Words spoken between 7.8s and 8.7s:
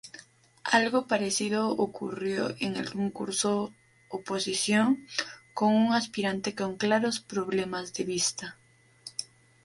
de vista.